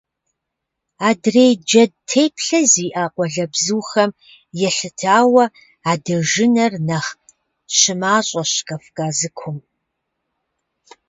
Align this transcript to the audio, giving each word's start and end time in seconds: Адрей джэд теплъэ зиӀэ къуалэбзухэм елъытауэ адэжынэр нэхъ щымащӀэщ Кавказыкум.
Адрей 1.09 1.53
джэд 1.65 1.91
теплъэ 2.07 2.59
зиӀэ 2.71 3.05
къуалэбзухэм 3.13 4.11
елъытауэ 4.67 5.45
адэжынэр 5.91 6.73
нэхъ 6.87 7.11
щымащӀэщ 7.77 8.53
Кавказыкум. 8.67 9.57